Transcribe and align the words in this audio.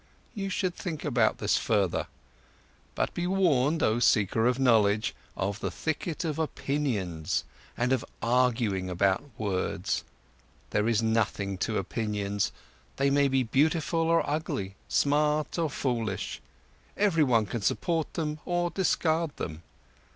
You 0.33 0.49
should 0.49 0.73
think 0.73 1.05
about 1.05 1.37
this 1.37 1.57
further. 1.59 2.07
But 2.95 3.13
be 3.13 3.27
warned, 3.27 3.83
oh 3.83 3.99
seeker 3.99 4.47
of 4.47 4.57
knowledge, 4.57 5.13
of 5.37 5.59
the 5.59 5.69
thicket 5.69 6.25
of 6.25 6.39
opinions 6.39 7.43
and 7.77 7.93
of 7.93 8.03
arguing 8.19 8.89
about 8.89 9.29
words. 9.37 10.03
There 10.71 10.87
is 10.87 11.03
nothing 11.03 11.55
to 11.59 11.77
opinions, 11.77 12.51
they 12.95 13.11
may 13.11 13.27
be 13.27 13.43
beautiful 13.43 13.99
or 13.99 14.27
ugly, 14.27 14.73
smart 14.89 15.59
or 15.59 15.69
foolish, 15.69 16.41
everyone 16.97 17.45
can 17.45 17.61
support 17.61 18.15
them 18.15 18.39
or 18.43 18.71
discard 18.71 19.37
them. 19.37 19.61